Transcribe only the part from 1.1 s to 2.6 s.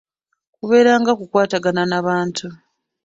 kukwatagana n’abantu.